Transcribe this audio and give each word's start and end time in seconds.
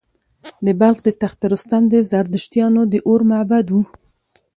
د 0.65 0.67
بلخ 0.79 0.97
د 1.03 1.09
تخت 1.21 1.39
رستم 1.51 1.83
د 1.89 1.95
زردشتیانو 2.11 2.81
د 2.91 2.95
اور 3.07 3.21
معبد 3.31 3.65
و 3.71 3.75